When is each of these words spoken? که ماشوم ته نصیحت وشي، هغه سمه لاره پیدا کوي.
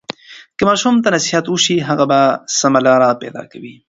که 0.57 0.63
ماشوم 0.69 0.95
ته 1.03 1.09
نصیحت 1.15 1.45
وشي، 1.49 1.75
هغه 1.89 2.07
سمه 2.59 2.79
لاره 2.85 3.09
پیدا 3.21 3.41
کوي. 3.51 3.73